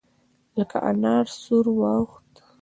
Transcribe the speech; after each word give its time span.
لکه 0.57 0.77
انار 0.89 1.25
سور 1.41 1.65
واوښت. 1.79 2.31